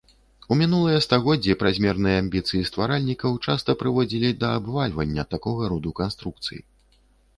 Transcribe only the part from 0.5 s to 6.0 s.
У мінулыя стагоддзі празмерныя амбіцыі стваральнікаў часта прыводзілі да абвальвання такога роду